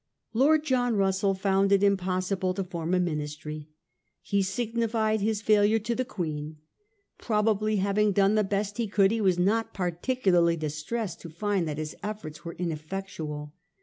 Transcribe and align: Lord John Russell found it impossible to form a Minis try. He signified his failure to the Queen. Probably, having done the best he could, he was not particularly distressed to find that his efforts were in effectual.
Lord 0.33 0.63
John 0.63 0.95
Russell 0.95 1.35
found 1.35 1.71
it 1.71 1.83
impossible 1.83 2.55
to 2.55 2.63
form 2.63 2.95
a 2.95 2.99
Minis 2.99 3.37
try. 3.37 3.67
He 4.23 4.41
signified 4.41 5.21
his 5.21 5.43
failure 5.43 5.77
to 5.77 5.93
the 5.93 6.03
Queen. 6.03 6.57
Probably, 7.19 7.75
having 7.75 8.11
done 8.11 8.33
the 8.33 8.43
best 8.43 8.77
he 8.77 8.87
could, 8.87 9.11
he 9.11 9.21
was 9.21 9.37
not 9.37 9.75
particularly 9.75 10.57
distressed 10.57 11.21
to 11.21 11.29
find 11.29 11.67
that 11.67 11.77
his 11.77 11.95
efforts 12.01 12.43
were 12.43 12.53
in 12.53 12.71
effectual. 12.71 13.53